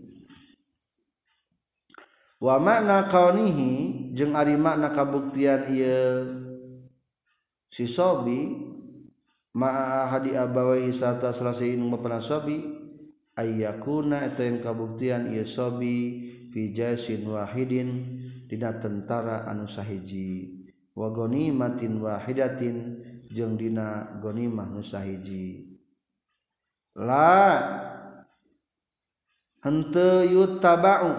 [2.41, 6.33] wa makna kaunihi jeung ari makna kabuktian ieu
[7.69, 8.57] si sobi
[9.53, 12.65] ma hadi abawaihi sarta salasi inu mapana sobi
[13.37, 16.25] ayyakuna eta yang kabuktian ieu sobi.
[16.49, 17.89] fijasin wahidin
[18.49, 20.57] dina tentara anu sahiji.
[20.97, 25.77] Wa ghanimatin wahidatin jeung dina ghanimah nu sahiji.
[26.97, 27.39] La
[29.63, 31.11] henteu yutaba'u.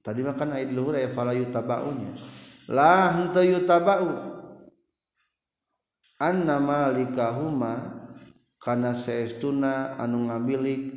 [0.00, 2.16] Tadi makan ayat luhur ya fala yutaba'unya
[2.68, 4.08] la henteu yutaba'u.
[6.18, 7.94] Anna malikahuma
[8.58, 10.90] kana saestuna anu ngabilik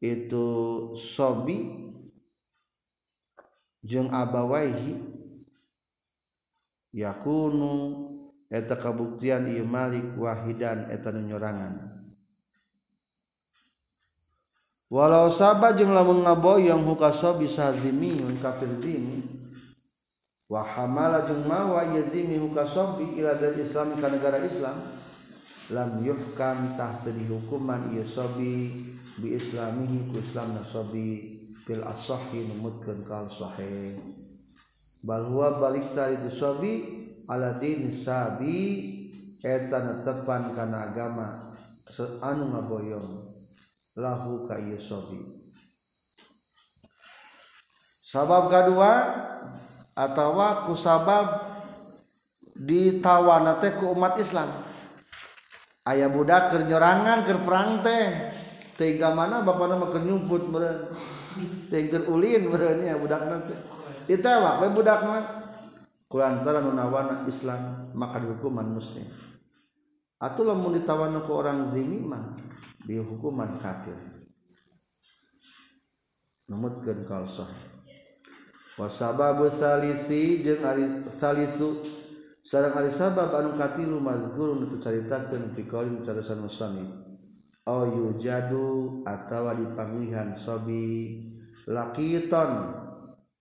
[0.00, 0.46] itu
[0.96, 1.85] sobi
[3.86, 4.98] jeung abawaihi
[6.90, 8.10] yakunu
[8.50, 11.94] eta kabuktian ieu Malik wahidan eta nu nyorangan.
[14.86, 19.22] Walau sabah jeung lamun ngaboyong hukaso bisa zimi kafir zimi
[20.46, 22.62] wa hamala jeung mawa yazimi huka
[23.18, 24.78] ila dal islam ka negara islam
[25.74, 28.70] lam yuhkam tahta dihukuman ieu sobi
[29.18, 31.35] bi islamihi ku islam nasobi
[31.66, 33.98] fil asahi numutkeun kal sahih.
[35.02, 38.56] Bahwa balik tari dusabi ala din sabi
[39.42, 41.42] eta netepan kana agama
[42.22, 43.10] anu ngaboyong
[43.98, 45.42] lahu ka ieu sabi.
[48.06, 48.92] Sabab kedua
[49.98, 51.26] atawa kusabab
[52.54, 54.48] ditawana teh ku umat Islam.
[55.86, 58.06] Ayah budak keur nyorangan keur perang teh
[58.78, 60.94] tega mana bapak nama keur nyumput meureun.
[61.68, 63.54] Tengker ulin meren ya budak nanti
[64.06, 65.24] ditewa we budak mah
[66.06, 69.06] kulantara nunawana Islam maka dihukuman muslim.
[70.16, 72.40] Atau lamun ditawan ke orang zimi mah
[72.86, 73.98] dihukuman kafir.
[76.46, 77.76] Numutkeun kal sahih
[78.76, 81.80] wasababu salisi jeung ari salisu
[82.44, 87.05] sareng ari sabab anu katilu mazkur nu caritakeun fi qauli carasan musannif
[87.66, 91.18] Oyu jadu atau dipangihan sobi
[91.66, 92.70] lakiton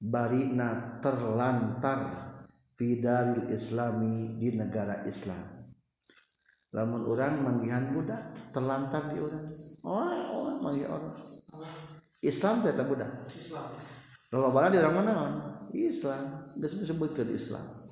[0.01, 2.33] barina terlantar
[2.73, 5.37] fidalil islami di negara islam.
[6.73, 9.45] Lamun orang manggihan budak terlantar di orang
[9.85, 11.15] orang oh, orang oh, manggih orang.
[12.25, 13.29] Islam tetap budak.
[13.29, 13.69] Islam.
[14.33, 15.13] Lalu di orang mana
[15.69, 16.49] islam.
[16.57, 17.85] Disebutkan islam.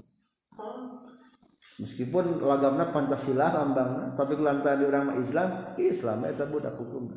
[1.83, 7.11] meskipun lagamna Pancasila lambang tapi lantaran di urang Islam Islam eta budak hukum.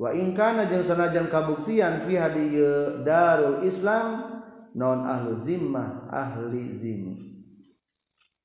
[0.00, 4.24] Wa in kana jeung sanajan kabuktian fi hadieu darul Islam
[4.72, 7.14] non ahlu zimmah ahli zimmi.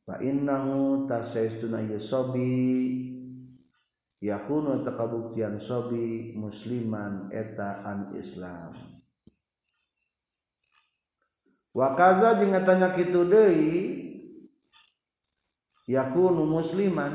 [0.04, 3.08] Wa innahu tasaistuna yusobi
[4.20, 8.76] yakunu takabuktian sobi musliman eta an Islam.
[11.72, 13.76] Wa kaza jeung tanya kitu deui
[15.86, 17.14] yakunu musliman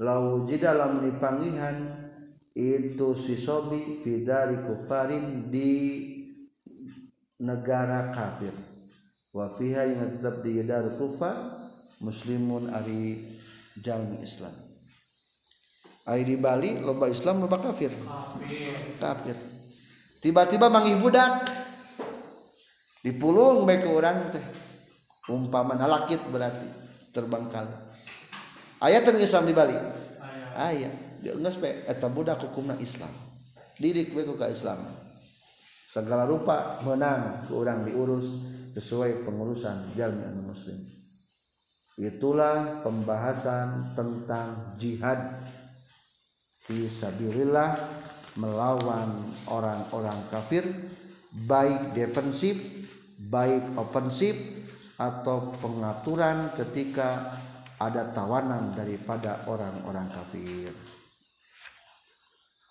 [0.00, 1.76] lau dalam dipanggihan
[2.56, 5.72] itu si sobi fidari kufarin di
[7.40, 8.52] negara kafir.
[9.30, 11.36] Wa fiha yang tetap di dar kufar
[12.02, 13.22] muslimun ari
[13.78, 14.50] jalmi Islam.
[16.10, 17.94] Ari di Bali loba Islam loba kafir.
[18.98, 19.36] Kafir.
[20.18, 21.46] Tiba-tiba manggih budak.
[23.00, 24.44] Dipulung baik ke orang teh.
[25.30, 26.66] Umpama halakit berarti
[27.14, 27.89] terbang kali
[28.80, 29.76] ayat dan Islam di Bali.
[30.56, 30.94] Ayat.
[31.20, 33.12] Dia enggak supaya eta budak hukumna Islam.
[33.76, 34.80] Didik baik ke Islam.
[35.90, 38.28] Segala rupa menang ke orang diurus
[38.76, 40.78] sesuai pengurusan jalmi anu muslim.
[42.00, 45.18] Itulah pembahasan tentang jihad
[46.64, 47.76] fi sabilillah
[48.38, 50.64] melawan orang-orang kafir
[51.50, 52.56] baik defensif
[53.28, 54.38] baik offensif
[54.96, 57.36] atau pengaturan ketika
[57.80, 60.68] ada tawanan daripada orang-orang kafir.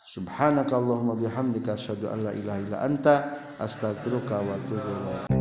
[0.10, 3.16] Subhanakallahumma bihamdika asyhadu an la ilaha illa anta
[3.58, 5.39] astaghfiruka wa atubu ilaik.